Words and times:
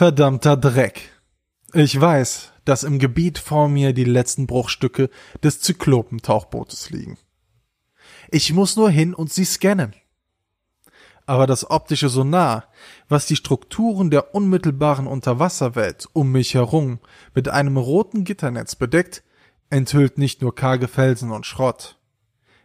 Verdammter 0.00 0.56
Dreck. 0.56 1.12
Ich 1.74 2.00
weiß, 2.00 2.52
dass 2.64 2.84
im 2.84 2.98
Gebiet 2.98 3.36
vor 3.36 3.68
mir 3.68 3.92
die 3.92 4.04
letzten 4.04 4.46
Bruchstücke 4.46 5.10
des 5.42 5.60
Zyklopentauchbootes 5.60 6.88
liegen. 6.88 7.18
Ich 8.30 8.54
muss 8.54 8.76
nur 8.76 8.88
hin 8.88 9.12
und 9.12 9.30
sie 9.30 9.44
scannen. 9.44 9.92
Aber 11.26 11.46
das 11.46 11.70
optische 11.70 12.08
Sonar, 12.08 12.64
was 13.10 13.26
die 13.26 13.36
Strukturen 13.36 14.10
der 14.10 14.34
unmittelbaren 14.34 15.06
Unterwasserwelt 15.06 16.08
um 16.14 16.32
mich 16.32 16.54
herum 16.54 17.00
mit 17.34 17.50
einem 17.50 17.76
roten 17.76 18.24
Gitternetz 18.24 18.76
bedeckt, 18.76 19.22
enthüllt 19.68 20.16
nicht 20.16 20.40
nur 20.40 20.54
karge 20.54 20.88
Felsen 20.88 21.30
und 21.30 21.44
Schrott. 21.44 21.98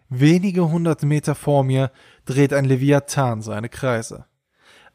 Wenige 0.07 0.70
hundert 0.70 1.04
Meter 1.04 1.36
vor 1.36 1.65
mir 1.65 1.91
dreht 2.23 2.54
ein 2.54 2.63
Leviathan 2.63 3.41
seine 3.41 3.67
Kreise 3.67 4.25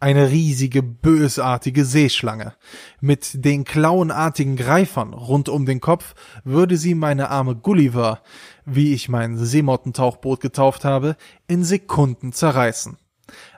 eine 0.01 0.31
riesige, 0.31 0.83
bösartige 0.83 1.85
Seeschlange. 1.85 2.55
Mit 3.01 3.45
den 3.45 3.65
klauenartigen 3.65 4.57
Greifern 4.57 5.13
rund 5.13 5.49
um 5.49 5.67
den 5.67 5.81
Kopf 5.81 6.15
würde 6.43 6.77
sie 6.77 6.95
meine 6.95 7.29
arme 7.29 7.55
Gulliver, 7.55 8.23
wie 8.65 8.95
ich 8.95 9.09
mein 9.09 9.37
Seemottentauchboot 9.37 10.41
getauft 10.41 10.85
habe, 10.85 11.17
in 11.47 11.63
Sekunden 11.65 12.33
zerreißen. 12.33 12.97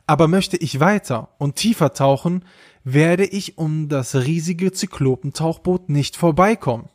Aber 0.06 0.28
möchte 0.28 0.56
ich 0.56 0.80
weiter 0.80 1.30
und 1.38 1.56
tiefer 1.56 1.94
tauchen, 1.94 2.44
werde 2.84 3.24
ich 3.24 3.56
um 3.58 3.88
das 3.88 4.16
riesige 4.16 4.72
Zyklopentauchboot 4.72 5.88
nicht 5.88 6.16
vorbeikommen. 6.16 6.88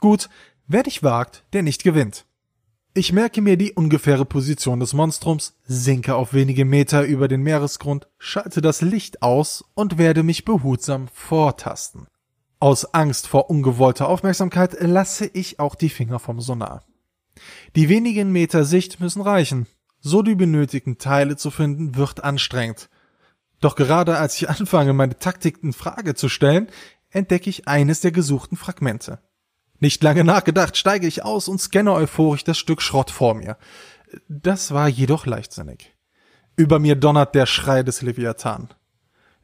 Gut, 0.00 0.28
wer 0.66 0.82
dich 0.82 1.02
wagt, 1.02 1.44
der 1.52 1.62
nicht 1.62 1.84
gewinnt. 1.84 2.26
Ich 2.94 3.12
merke 3.12 3.42
mir 3.42 3.56
die 3.56 3.72
ungefähre 3.72 4.24
Position 4.24 4.80
des 4.80 4.92
Monstrums, 4.92 5.54
sinke 5.64 6.14
auf 6.14 6.32
wenige 6.32 6.64
Meter 6.64 7.04
über 7.04 7.28
den 7.28 7.42
Meeresgrund, 7.42 8.08
schalte 8.18 8.60
das 8.60 8.80
Licht 8.80 9.22
aus 9.22 9.64
und 9.74 9.98
werde 9.98 10.22
mich 10.22 10.44
behutsam 10.44 11.08
vortasten. 11.12 12.06
Aus 12.60 12.92
Angst 12.94 13.28
vor 13.28 13.50
ungewollter 13.50 14.08
Aufmerksamkeit 14.08 14.76
lasse 14.80 15.26
ich 15.26 15.60
auch 15.60 15.76
die 15.76 15.90
Finger 15.90 16.18
vom 16.18 16.40
Sonar. 16.40 16.84
Die 17.76 17.88
wenigen 17.88 18.32
Meter 18.32 18.64
Sicht 18.64 18.98
müssen 18.98 19.22
reichen. 19.22 19.66
So 20.00 20.22
die 20.22 20.34
benötigten 20.34 20.98
Teile 20.98 21.36
zu 21.36 21.50
finden, 21.50 21.94
wird 21.94 22.24
anstrengend. 22.24 22.88
Doch 23.60 23.76
gerade 23.76 24.16
als 24.16 24.36
ich 24.36 24.48
anfange, 24.50 24.92
meine 24.92 25.18
Taktik 25.18 25.62
in 25.62 25.72
Frage 25.72 26.14
zu 26.14 26.28
stellen, 26.28 26.68
entdecke 27.10 27.48
ich 27.48 27.68
eines 27.68 28.00
der 28.00 28.12
gesuchten 28.12 28.56
Fragmente. 28.56 29.20
Nicht 29.80 30.02
lange 30.02 30.24
nachgedacht, 30.24 30.76
steige 30.76 31.06
ich 31.06 31.24
aus 31.24 31.48
und 31.48 31.60
scanne 31.60 31.92
euphorisch 31.92 32.44
das 32.44 32.58
Stück 32.58 32.82
Schrott 32.82 33.10
vor 33.10 33.34
mir. 33.34 33.56
Das 34.28 34.72
war 34.72 34.88
jedoch 34.88 35.26
leichtsinnig. 35.26 35.94
Über 36.56 36.78
mir 36.78 36.96
donnert 36.96 37.34
der 37.34 37.46
Schrei 37.46 37.82
des 37.82 38.02
Leviathan. 38.02 38.68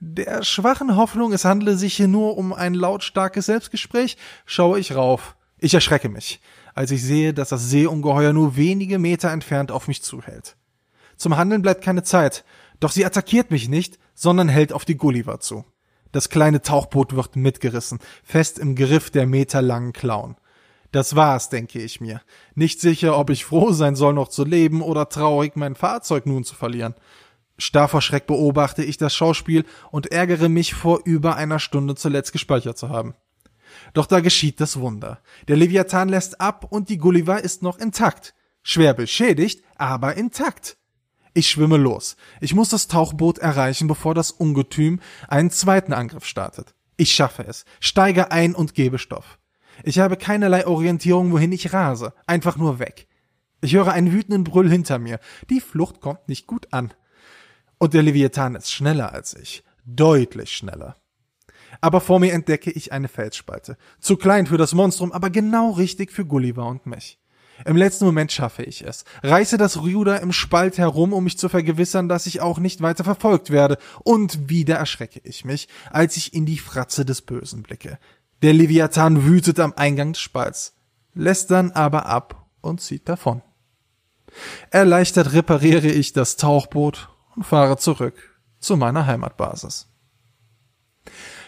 Der 0.00 0.42
schwachen 0.42 0.96
Hoffnung, 0.96 1.32
es 1.32 1.44
handle 1.44 1.76
sich 1.76 1.94
hier 1.94 2.08
nur 2.08 2.36
um 2.36 2.52
ein 2.52 2.74
lautstarkes 2.74 3.46
Selbstgespräch, 3.46 4.16
schaue 4.44 4.78
ich 4.78 4.94
rauf. 4.94 5.36
Ich 5.58 5.72
erschrecke 5.72 6.08
mich, 6.08 6.40
als 6.74 6.90
ich 6.90 7.02
sehe, 7.02 7.32
dass 7.32 7.50
das 7.50 7.70
Seeungeheuer 7.70 8.32
nur 8.32 8.56
wenige 8.56 8.98
Meter 8.98 9.30
entfernt 9.30 9.70
auf 9.70 9.86
mich 9.86 10.02
zuhält. 10.02 10.56
Zum 11.16 11.36
Handeln 11.36 11.62
bleibt 11.62 11.82
keine 11.82 12.02
Zeit, 12.02 12.44
doch 12.80 12.90
sie 12.90 13.06
attackiert 13.06 13.50
mich 13.50 13.68
nicht, 13.68 13.98
sondern 14.14 14.48
hält 14.48 14.72
auf 14.72 14.84
die 14.84 14.96
Gulliver 14.96 15.40
zu. 15.40 15.64
Das 16.14 16.28
kleine 16.28 16.62
Tauchboot 16.62 17.16
wird 17.16 17.34
mitgerissen, 17.34 17.98
fest 18.22 18.60
im 18.60 18.76
Griff 18.76 19.10
der 19.10 19.26
meterlangen 19.26 19.92
Klauen. 19.92 20.36
Das 20.92 21.16
war's, 21.16 21.48
denke 21.48 21.82
ich 21.82 22.00
mir. 22.00 22.20
Nicht 22.54 22.80
sicher, 22.80 23.18
ob 23.18 23.30
ich 23.30 23.44
froh 23.44 23.72
sein 23.72 23.96
soll, 23.96 24.12
noch 24.14 24.28
zu 24.28 24.44
leben 24.44 24.80
oder 24.80 25.08
traurig, 25.08 25.56
mein 25.56 25.74
Fahrzeug 25.74 26.26
nun 26.26 26.44
zu 26.44 26.54
verlieren. 26.54 26.94
Starr 27.58 27.88
vor 27.88 28.00
Schreck 28.00 28.28
beobachte 28.28 28.84
ich 28.84 28.96
das 28.96 29.12
Schauspiel 29.12 29.64
und 29.90 30.12
ärgere 30.12 30.48
mich 30.48 30.74
vor 30.74 31.00
über 31.04 31.34
einer 31.34 31.58
Stunde 31.58 31.96
zuletzt 31.96 32.30
gespeichert 32.30 32.78
zu 32.78 32.90
haben. 32.90 33.16
Doch 33.92 34.06
da 34.06 34.20
geschieht 34.20 34.60
das 34.60 34.78
Wunder. 34.78 35.18
Der 35.48 35.56
Leviathan 35.56 36.08
lässt 36.08 36.40
ab 36.40 36.68
und 36.70 36.90
die 36.90 36.98
Gulliver 36.98 37.42
ist 37.42 37.64
noch 37.64 37.78
intakt. 37.80 38.34
Schwer 38.62 38.94
beschädigt, 38.94 39.64
aber 39.78 40.14
intakt. 40.14 40.76
Ich 41.36 41.48
schwimme 41.50 41.76
los. 41.76 42.16
Ich 42.40 42.54
muss 42.54 42.68
das 42.68 42.86
Tauchboot 42.86 43.38
erreichen, 43.38 43.88
bevor 43.88 44.14
das 44.14 44.30
Ungetüm 44.30 45.00
einen 45.26 45.50
zweiten 45.50 45.92
Angriff 45.92 46.24
startet. 46.24 46.74
Ich 46.96 47.12
schaffe 47.12 47.44
es, 47.44 47.64
steige 47.80 48.30
ein 48.30 48.54
und 48.54 48.74
gebe 48.74 48.98
Stoff. 48.98 49.40
Ich 49.82 49.98
habe 49.98 50.16
keinerlei 50.16 50.64
Orientierung, 50.64 51.32
wohin 51.32 51.50
ich 51.50 51.72
rase, 51.72 52.14
einfach 52.28 52.56
nur 52.56 52.78
weg. 52.78 53.08
Ich 53.60 53.74
höre 53.74 53.92
einen 53.92 54.12
wütenden 54.12 54.44
Brüll 54.44 54.70
hinter 54.70 55.00
mir. 55.00 55.18
Die 55.50 55.60
Flucht 55.60 56.00
kommt 56.00 56.28
nicht 56.28 56.46
gut 56.46 56.72
an. 56.72 56.94
Und 57.78 57.94
der 57.94 58.02
Leviathan 58.04 58.54
ist 58.54 58.70
schneller 58.70 59.12
als 59.12 59.34
ich, 59.34 59.64
deutlich 59.84 60.52
schneller. 60.52 60.96
Aber 61.80 62.00
vor 62.00 62.20
mir 62.20 62.32
entdecke 62.32 62.70
ich 62.70 62.92
eine 62.92 63.08
Felsspalte. 63.08 63.76
Zu 63.98 64.16
klein 64.16 64.46
für 64.46 64.58
das 64.58 64.72
Monstrum, 64.72 65.10
aber 65.10 65.30
genau 65.30 65.72
richtig 65.72 66.12
für 66.12 66.24
Gulliver 66.24 66.66
und 66.66 66.86
mich. 66.86 67.18
Im 67.64 67.76
letzten 67.76 68.04
Moment 68.04 68.32
schaffe 68.32 68.62
ich 68.62 68.82
es, 68.82 69.04
reiße 69.22 69.56
das 69.56 69.78
Ruder 69.78 70.20
im 70.20 70.32
Spalt 70.32 70.78
herum, 70.78 71.12
um 71.12 71.24
mich 71.24 71.38
zu 71.38 71.48
vergewissern, 71.48 72.08
dass 72.08 72.26
ich 72.26 72.40
auch 72.40 72.58
nicht 72.58 72.80
weiter 72.80 73.04
verfolgt 73.04 73.50
werde, 73.50 73.78
und 74.02 74.48
wieder 74.48 74.76
erschrecke 74.76 75.20
ich 75.24 75.44
mich, 75.44 75.68
als 75.90 76.16
ich 76.16 76.34
in 76.34 76.46
die 76.46 76.58
Fratze 76.58 77.04
des 77.04 77.22
Bösen 77.22 77.62
blicke. 77.62 77.98
Der 78.42 78.52
Leviathan 78.52 79.24
wütet 79.24 79.60
am 79.60 79.72
Eingang 79.76 80.12
des 80.12 80.20
Spalts, 80.20 80.74
lässt 81.14 81.50
dann 81.50 81.70
aber 81.72 82.06
ab 82.06 82.46
und 82.60 82.80
zieht 82.80 83.08
davon. 83.08 83.42
Erleichtert 84.70 85.32
repariere 85.32 85.88
ich 85.88 86.12
das 86.12 86.36
Tauchboot 86.36 87.08
und 87.36 87.44
fahre 87.44 87.76
zurück 87.76 88.38
zu 88.58 88.76
meiner 88.76 89.06
Heimatbasis. 89.06 89.88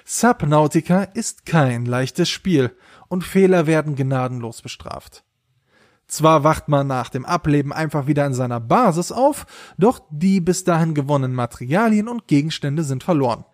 Subnautica 0.04 1.02
ist 1.02 1.46
kein 1.46 1.84
leichtes 1.84 2.28
Spiel 2.28 2.76
und 3.08 3.24
Fehler 3.24 3.66
werden 3.66 3.96
gnadenlos 3.96 4.62
bestraft. 4.62 5.24
Zwar 6.08 6.44
wacht 6.44 6.68
man 6.68 6.86
nach 6.86 7.08
dem 7.08 7.26
Ableben 7.26 7.72
einfach 7.72 8.06
wieder 8.06 8.26
in 8.26 8.34
seiner 8.34 8.60
Basis 8.60 9.10
auf, 9.10 9.46
doch 9.76 10.00
die 10.10 10.40
bis 10.40 10.62
dahin 10.62 10.94
gewonnenen 10.94 11.34
Materialien 11.34 12.08
und 12.08 12.28
Gegenstände 12.28 12.84
sind 12.84 13.02
verloren. 13.02 13.44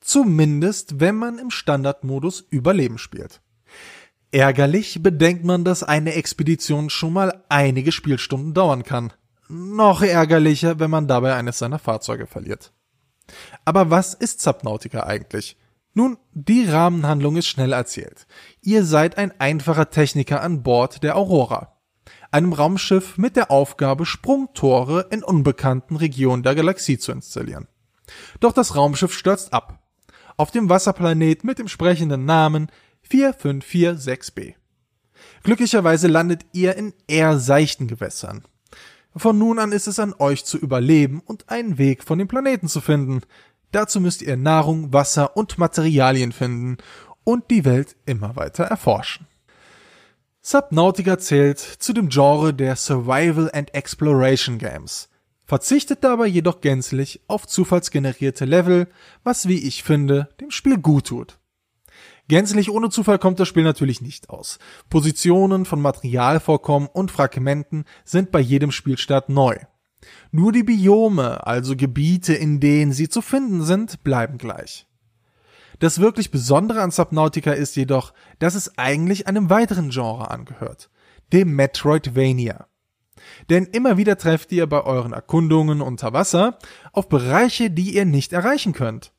Zumindest, 0.00 1.00
wenn 1.00 1.16
man 1.16 1.38
im 1.38 1.50
Standardmodus 1.50 2.46
Überleben 2.50 2.98
spielt. 2.98 3.40
Ärgerlich 4.30 5.02
bedenkt 5.02 5.44
man, 5.44 5.64
dass 5.64 5.82
eine 5.82 6.14
Expedition 6.14 6.90
schon 6.90 7.12
mal 7.12 7.44
einige 7.48 7.92
Spielstunden 7.92 8.54
dauern 8.54 8.82
kann. 8.82 9.12
Noch 9.48 10.02
ärgerlicher, 10.02 10.80
wenn 10.80 10.90
man 10.90 11.06
dabei 11.06 11.34
eines 11.34 11.58
seiner 11.58 11.78
Fahrzeuge 11.78 12.26
verliert. 12.26 12.72
Aber 13.64 13.90
was 13.90 14.14
ist 14.14 14.40
Subnautica 14.40 15.04
eigentlich? 15.04 15.56
Nun, 15.92 16.18
die 16.32 16.66
Rahmenhandlung 16.66 17.36
ist 17.36 17.46
schnell 17.46 17.72
erzählt. 17.72 18.26
Ihr 18.60 18.84
seid 18.84 19.16
ein 19.16 19.38
einfacher 19.38 19.90
Techniker 19.90 20.42
an 20.42 20.62
Bord 20.62 21.02
der 21.02 21.16
Aurora 21.16 21.73
einem 22.34 22.52
Raumschiff 22.52 23.16
mit 23.16 23.36
der 23.36 23.52
Aufgabe, 23.52 24.04
Sprungtore 24.04 25.06
in 25.10 25.22
unbekannten 25.22 25.94
Regionen 25.94 26.42
der 26.42 26.56
Galaxie 26.56 26.98
zu 26.98 27.12
installieren. 27.12 27.68
Doch 28.40 28.52
das 28.52 28.74
Raumschiff 28.74 29.14
stürzt 29.14 29.52
ab. 29.52 29.78
Auf 30.36 30.50
dem 30.50 30.68
Wasserplanet 30.68 31.44
mit 31.44 31.60
dem 31.60 31.68
sprechenden 31.68 32.24
Namen 32.24 32.72
4546b. 33.08 34.54
Glücklicherweise 35.44 36.08
landet 36.08 36.44
ihr 36.52 36.74
in 36.74 36.92
eher 37.06 37.38
seichten 37.38 37.86
Gewässern. 37.86 38.42
Von 39.14 39.38
nun 39.38 39.60
an 39.60 39.70
ist 39.70 39.86
es 39.86 40.00
an 40.00 40.12
euch 40.18 40.44
zu 40.44 40.58
überleben 40.58 41.22
und 41.24 41.48
einen 41.50 41.78
Weg 41.78 42.02
von 42.02 42.18
dem 42.18 42.26
Planeten 42.26 42.66
zu 42.66 42.80
finden. 42.80 43.20
Dazu 43.70 44.00
müsst 44.00 44.22
ihr 44.22 44.36
Nahrung, 44.36 44.92
Wasser 44.92 45.36
und 45.36 45.56
Materialien 45.58 46.32
finden 46.32 46.78
und 47.22 47.48
die 47.52 47.64
Welt 47.64 47.94
immer 48.06 48.34
weiter 48.34 48.64
erforschen. 48.64 49.28
Subnautica 50.46 51.18
zählt 51.18 51.58
zu 51.58 51.94
dem 51.94 52.10
Genre 52.10 52.52
der 52.52 52.76
Survival 52.76 53.50
and 53.54 53.72
Exploration 53.72 54.58
Games, 54.58 55.08
verzichtet 55.46 56.04
dabei 56.04 56.26
jedoch 56.26 56.60
gänzlich 56.60 57.22
auf 57.28 57.46
zufallsgenerierte 57.46 58.44
Level, 58.44 58.88
was 59.22 59.48
wie 59.48 59.66
ich 59.66 59.82
finde, 59.82 60.28
dem 60.42 60.50
Spiel 60.50 60.76
gut 60.76 61.06
tut. 61.06 61.38
Gänzlich 62.28 62.70
ohne 62.70 62.90
Zufall 62.90 63.18
kommt 63.18 63.40
das 63.40 63.48
Spiel 63.48 63.62
natürlich 63.62 64.02
nicht 64.02 64.28
aus. 64.28 64.58
Positionen 64.90 65.64
von 65.64 65.80
Materialvorkommen 65.80 66.90
und 66.92 67.10
Fragmenten 67.10 67.86
sind 68.04 68.30
bei 68.30 68.40
jedem 68.40 68.70
Spielstart 68.70 69.30
neu. 69.30 69.56
Nur 70.30 70.52
die 70.52 70.62
Biome, 70.62 71.46
also 71.46 71.74
Gebiete, 71.74 72.34
in 72.34 72.60
denen 72.60 72.92
sie 72.92 73.08
zu 73.08 73.22
finden 73.22 73.62
sind, 73.62 74.04
bleiben 74.04 74.36
gleich. 74.36 74.86
Das 75.84 75.98
wirklich 75.98 76.30
Besondere 76.30 76.80
an 76.80 76.92
Subnautica 76.92 77.52
ist 77.52 77.76
jedoch, 77.76 78.14
dass 78.38 78.54
es 78.54 78.78
eigentlich 78.78 79.26
einem 79.26 79.50
weiteren 79.50 79.90
Genre 79.90 80.30
angehört, 80.30 80.88
dem 81.34 81.54
Metroidvania. 81.56 82.68
Denn 83.50 83.66
immer 83.66 83.98
wieder 83.98 84.16
trefft 84.16 84.50
ihr 84.52 84.66
bei 84.66 84.82
euren 84.82 85.12
Erkundungen 85.12 85.82
unter 85.82 86.14
Wasser 86.14 86.58
auf 86.94 87.10
Bereiche, 87.10 87.70
die 87.70 87.94
ihr 87.96 88.06
nicht 88.06 88.32
erreichen 88.32 88.72
könnt. 88.72 89.12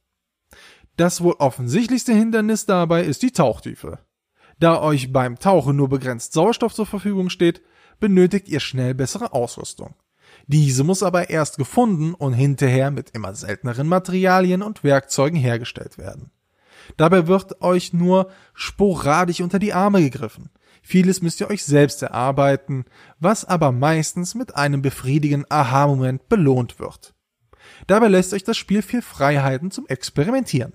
Das 0.97 1.21
wohl 1.21 1.35
offensichtlichste 1.38 2.13
Hindernis 2.13 2.65
dabei 2.65 3.03
ist 3.03 3.21
die 3.21 3.31
Tauchtiefe. 3.31 4.00
Da 4.59 4.81
euch 4.81 5.13
beim 5.13 5.38
Tauchen 5.38 5.75
nur 5.75 5.89
begrenzt 5.89 6.33
Sauerstoff 6.33 6.73
zur 6.73 6.88
Verfügung 6.88 7.29
steht, 7.29 7.61
benötigt 8.00 8.50
ihr 8.50 8.59
schnell 8.59 8.95
bessere 8.95 9.33
Ausrüstung. 9.33 9.94
Diese 10.47 10.83
muss 10.83 11.03
aber 11.03 11.29
erst 11.29 11.57
gefunden 11.59 12.15
und 12.15 12.33
hinterher 12.33 12.89
mit 12.89 13.11
immer 13.11 13.35
selteneren 13.35 13.88
Materialien 13.88 14.63
und 14.63 14.83
Werkzeugen 14.83 15.38
hergestellt 15.38 16.00
werden. 16.00 16.31
Dabei 16.97 17.27
wird 17.27 17.61
euch 17.61 17.93
nur 17.93 18.29
sporadisch 18.53 19.41
unter 19.41 19.59
die 19.59 19.73
Arme 19.73 20.01
gegriffen. 20.01 20.49
Vieles 20.81 21.21
müsst 21.21 21.41
ihr 21.41 21.49
euch 21.49 21.63
selbst 21.63 22.03
erarbeiten, 22.03 22.85
was 23.19 23.43
aber 23.43 23.71
meistens 23.71 24.35
mit 24.35 24.55
einem 24.55 24.81
befriedigenden 24.81 25.49
Aha-Moment 25.49 26.29
belohnt 26.29 26.79
wird. 26.79 27.15
Dabei 27.87 28.07
lässt 28.07 28.33
euch 28.33 28.43
das 28.43 28.57
Spiel 28.57 28.81
viel 28.81 29.01
Freiheiten 29.01 29.71
zum 29.71 29.87
Experimentieren. 29.87 30.73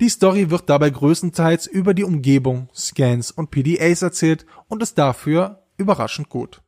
Die 0.00 0.08
Story 0.08 0.50
wird 0.50 0.68
dabei 0.68 0.90
größtenteils 0.90 1.66
über 1.66 1.94
die 1.94 2.04
Umgebung, 2.04 2.68
Scans 2.74 3.30
und 3.30 3.50
PDAs 3.50 4.02
erzählt 4.02 4.46
und 4.68 4.82
ist 4.82 4.98
dafür 4.98 5.64
überraschend 5.76 6.28
gut. 6.28 6.62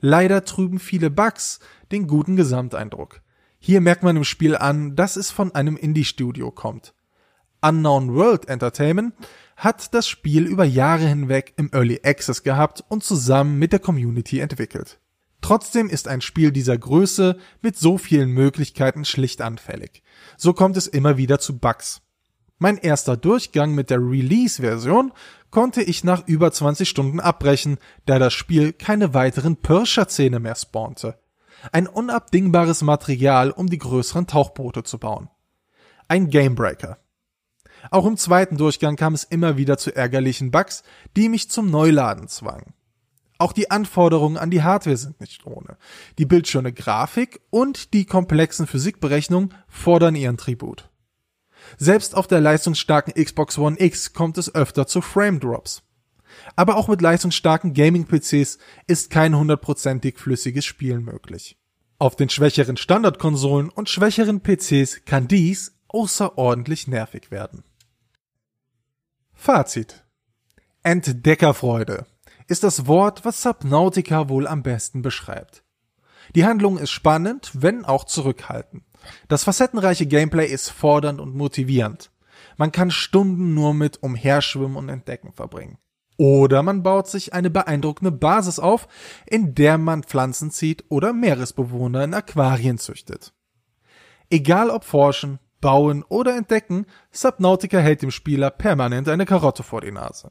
Leider 0.00 0.44
trüben 0.44 0.78
viele 0.78 1.10
Bugs 1.10 1.60
den 1.90 2.06
guten 2.06 2.36
Gesamteindruck. 2.36 3.22
Hier 3.64 3.80
merkt 3.80 4.02
man 4.02 4.16
im 4.16 4.24
Spiel 4.24 4.56
an, 4.56 4.96
dass 4.96 5.14
es 5.14 5.30
von 5.30 5.54
einem 5.54 5.76
Indie-Studio 5.76 6.50
kommt. 6.50 6.94
Unknown 7.60 8.12
World 8.12 8.48
Entertainment 8.48 9.14
hat 9.56 9.94
das 9.94 10.08
Spiel 10.08 10.46
über 10.46 10.64
Jahre 10.64 11.06
hinweg 11.06 11.54
im 11.58 11.70
Early 11.72 12.00
Access 12.02 12.42
gehabt 12.42 12.82
und 12.88 13.04
zusammen 13.04 13.60
mit 13.60 13.70
der 13.70 13.78
Community 13.78 14.40
entwickelt. 14.40 14.98
Trotzdem 15.42 15.88
ist 15.88 16.08
ein 16.08 16.22
Spiel 16.22 16.50
dieser 16.50 16.76
Größe 16.76 17.38
mit 17.60 17.76
so 17.76 17.98
vielen 17.98 18.30
Möglichkeiten 18.30 19.04
schlicht 19.04 19.40
anfällig. 19.40 20.02
So 20.36 20.54
kommt 20.54 20.76
es 20.76 20.88
immer 20.88 21.16
wieder 21.16 21.38
zu 21.38 21.56
Bugs. 21.60 22.02
Mein 22.58 22.78
erster 22.78 23.16
Durchgang 23.16 23.76
mit 23.76 23.90
der 23.90 24.00
Release-Version 24.00 25.12
konnte 25.50 25.82
ich 25.84 26.02
nach 26.02 26.26
über 26.26 26.50
20 26.50 26.88
Stunden 26.88 27.20
abbrechen, 27.20 27.78
da 28.06 28.18
das 28.18 28.32
Spiel 28.32 28.72
keine 28.72 29.14
weiteren 29.14 29.54
Pirscher-Zähne 29.54 30.40
mehr 30.40 30.56
spawnte. 30.56 31.21
Ein 31.70 31.86
unabdingbares 31.86 32.82
Material, 32.82 33.50
um 33.50 33.68
die 33.68 33.78
größeren 33.78 34.26
Tauchboote 34.26 34.82
zu 34.82 34.98
bauen. 34.98 35.28
Ein 36.08 36.28
Gamebreaker. 36.28 36.98
Auch 37.90 38.06
im 38.06 38.16
zweiten 38.16 38.56
Durchgang 38.56 38.96
kam 38.96 39.14
es 39.14 39.24
immer 39.24 39.56
wieder 39.56 39.78
zu 39.78 39.94
ärgerlichen 39.94 40.50
Bugs, 40.50 40.82
die 41.16 41.28
mich 41.28 41.50
zum 41.50 41.70
Neuladen 41.70 42.28
zwangen. 42.28 42.74
Auch 43.38 43.52
die 43.52 43.70
Anforderungen 43.70 44.36
an 44.36 44.50
die 44.50 44.62
Hardware 44.62 44.96
sind 44.96 45.20
nicht 45.20 45.46
ohne. 45.46 45.76
Die 46.18 46.26
bildschöne 46.26 46.72
Grafik 46.72 47.40
und 47.50 47.92
die 47.92 48.04
komplexen 48.04 48.66
Physikberechnungen 48.66 49.54
fordern 49.66 50.14
ihren 50.14 50.36
Tribut. 50.36 50.90
Selbst 51.76 52.14
auf 52.14 52.26
der 52.28 52.40
leistungsstarken 52.40 53.14
Xbox 53.14 53.58
One 53.58 53.76
X 53.80 54.12
kommt 54.12 54.38
es 54.38 54.54
öfter 54.54 54.86
zu 54.86 55.00
Frame 55.00 55.40
Drops. 55.40 55.82
Aber 56.56 56.76
auch 56.76 56.88
mit 56.88 57.00
leistungsstarken 57.00 57.74
Gaming-PCs 57.74 58.58
ist 58.86 59.10
kein 59.10 59.36
hundertprozentig 59.36 60.18
flüssiges 60.18 60.64
Spielen 60.64 61.04
möglich. 61.04 61.58
Auf 61.98 62.16
den 62.16 62.28
schwächeren 62.28 62.76
Standardkonsolen 62.76 63.68
und 63.68 63.88
schwächeren 63.88 64.40
PCs 64.42 65.04
kann 65.04 65.28
dies 65.28 65.78
außerordentlich 65.88 66.88
nervig 66.88 67.30
werden. 67.30 67.64
Fazit. 69.34 70.04
Entdeckerfreude 70.82 72.06
ist 72.48 72.64
das 72.64 72.86
Wort, 72.86 73.24
was 73.24 73.42
Subnautica 73.42 74.28
wohl 74.28 74.46
am 74.46 74.62
besten 74.62 75.02
beschreibt. 75.02 75.64
Die 76.34 76.44
Handlung 76.44 76.78
ist 76.78 76.90
spannend, 76.90 77.50
wenn 77.54 77.84
auch 77.84 78.04
zurückhaltend. 78.04 78.84
Das 79.28 79.44
facettenreiche 79.44 80.06
Gameplay 80.06 80.46
ist 80.46 80.70
fordernd 80.70 81.20
und 81.20 81.34
motivierend. 81.34 82.10
Man 82.56 82.72
kann 82.72 82.90
Stunden 82.90 83.54
nur 83.54 83.74
mit 83.74 84.02
Umherschwimmen 84.02 84.76
und 84.76 84.88
Entdecken 84.88 85.32
verbringen. 85.32 85.78
Oder 86.16 86.62
man 86.62 86.82
baut 86.82 87.08
sich 87.08 87.32
eine 87.32 87.50
beeindruckende 87.50 88.12
Basis 88.12 88.58
auf, 88.58 88.86
in 89.26 89.54
der 89.54 89.78
man 89.78 90.02
Pflanzen 90.02 90.50
zieht 90.50 90.84
oder 90.88 91.12
Meeresbewohner 91.12 92.04
in 92.04 92.14
Aquarien 92.14 92.78
züchtet. 92.78 93.32
Egal 94.30 94.70
ob 94.70 94.84
forschen, 94.84 95.38
bauen 95.60 96.04
oder 96.08 96.36
entdecken, 96.36 96.86
Subnautica 97.10 97.78
hält 97.78 98.02
dem 98.02 98.10
Spieler 98.10 98.50
permanent 98.50 99.08
eine 99.08 99.26
Karotte 99.26 99.62
vor 99.62 99.80
die 99.80 99.92
Nase. 99.92 100.30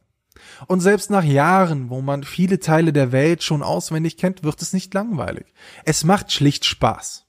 Und 0.68 0.80
selbst 0.80 1.10
nach 1.10 1.24
Jahren, 1.24 1.90
wo 1.90 2.02
man 2.02 2.24
viele 2.24 2.60
Teile 2.60 2.94
der 2.94 3.12
Welt 3.12 3.44
schon 3.44 3.64
auswendig 3.64 4.18
kennt, 4.18 4.44
wird 4.44 4.62
es 4.62 4.74
nicht 4.74 4.94
langweilig. 4.94 5.54
Es 5.86 6.04
macht 6.04 6.32
schlicht 6.32 6.66
Spaß. 6.66 7.26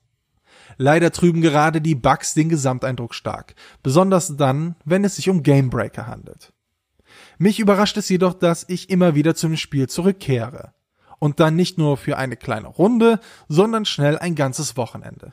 Leider 0.77 1.11
trüben 1.13 1.43
gerade 1.43 1.81
die 1.81 1.95
Bugs 1.95 2.35
den 2.35 2.49
Gesamteindruck 2.49 3.15
stark, 3.15 3.55
besonders 3.83 4.37
dann, 4.37 4.77
wenn 4.85 5.05
es 5.05 5.17
sich 5.17 5.29
um 5.29 5.43
Gamebreaker 5.43 6.07
handelt. 6.07 6.53
Mich 7.39 7.61
überrascht 7.61 7.97
es 7.97 8.09
jedoch, 8.09 8.35
dass 8.35 8.65
ich 8.69 8.91
immer 8.91 9.15
wieder 9.15 9.35
zum 9.35 9.57
Spiel 9.57 9.89
zurückkehre. 9.89 10.73
Und 11.19 11.41
dann 11.41 11.55
nicht 11.57 11.79
nur 11.79 11.97
für 11.97 12.19
eine 12.19 12.37
kleine 12.37 12.69
Runde, 12.69 13.21
sondern 13.49 13.85
schnell 13.85 14.19
ein 14.19 14.35
ganzes 14.35 14.77
Wochenende. 14.77 15.33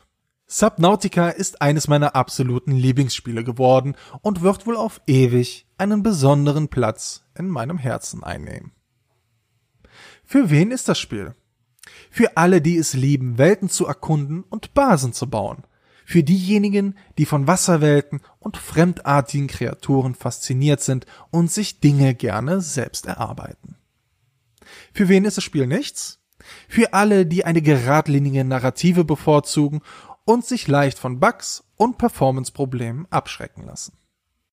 Subnautica 0.52 1.30
ist 1.30 1.62
eines 1.62 1.88
meiner 1.88 2.16
absoluten 2.16 2.72
Lieblingsspiele 2.72 3.44
geworden 3.44 3.96
und 4.22 4.42
wird 4.42 4.66
wohl 4.66 4.78
auf 4.78 5.00
ewig 5.06 5.68
einen 5.78 6.02
besonderen 6.02 6.70
Platz 6.70 7.24
in 7.38 7.48
meinem 7.48 7.78
Herzen 7.78 8.24
einnehmen. 8.24 8.72
Für 10.24 10.50
wen 10.50 10.72
ist 10.72 10.90
das 10.90 10.98
Spiel? 10.98 11.36
Für 12.10 12.36
alle, 12.38 12.62
die 12.62 12.78
es 12.78 12.94
lieben, 12.94 13.38
Welten 13.38 13.70
zu 13.70 13.86
erkunden 13.86 14.44
und 14.44 14.74
Basen 14.74 15.14
zu 15.14 15.30
bauen. 15.30 15.66
Für 16.10 16.24
diejenigen, 16.24 16.96
die 17.20 17.28
von 17.28 17.46
Wasserwelten 17.46 18.22
und 18.40 18.58
fremdartigen 18.58 19.46
Kreaturen 19.46 20.16
fasziniert 20.16 20.82
sind 20.82 21.06
und 21.30 21.52
sich 21.52 21.82
Dinge 21.82 22.16
gerne 22.16 22.62
selbst 22.62 23.06
erarbeiten. 23.06 23.76
Für 24.92 25.08
wen 25.08 25.24
ist 25.24 25.38
das 25.38 25.44
Spiel 25.44 25.68
nichts? 25.68 26.18
Für 26.68 26.94
alle, 26.94 27.28
die 27.28 27.46
eine 27.46 27.62
geradlinige 27.62 28.44
Narrative 28.44 29.06
bevorzugen 29.06 29.82
und 30.26 30.44
sich 30.44 30.68
leicht 30.68 30.98
von 30.98 31.20
Bugs 31.20 31.64
und 31.76 32.00
Performance-Problemen 32.00 33.06
abschrecken 33.12 33.68
lassen. 33.68 33.94